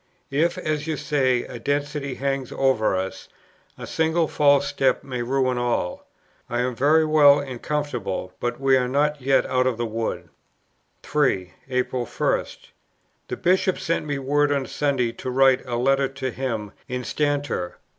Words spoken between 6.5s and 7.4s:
am very well